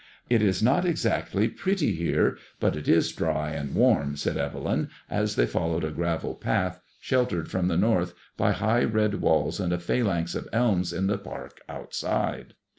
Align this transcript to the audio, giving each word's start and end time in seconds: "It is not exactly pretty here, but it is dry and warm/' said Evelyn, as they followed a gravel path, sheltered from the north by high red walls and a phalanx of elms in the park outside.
"It 0.35 0.41
is 0.41 0.63
not 0.63 0.83
exactly 0.83 1.47
pretty 1.47 1.93
here, 1.93 2.39
but 2.59 2.75
it 2.75 2.87
is 2.87 3.11
dry 3.11 3.51
and 3.51 3.75
warm/' 3.75 4.17
said 4.17 4.35
Evelyn, 4.35 4.89
as 5.11 5.35
they 5.35 5.45
followed 5.45 5.83
a 5.83 5.91
gravel 5.91 6.33
path, 6.33 6.79
sheltered 6.99 7.51
from 7.51 7.67
the 7.67 7.77
north 7.77 8.15
by 8.35 8.51
high 8.53 8.83
red 8.83 9.21
walls 9.21 9.59
and 9.59 9.71
a 9.71 9.77
phalanx 9.77 10.33
of 10.33 10.49
elms 10.51 10.91
in 10.91 11.05
the 11.05 11.19
park 11.19 11.61
outside. 11.69 12.55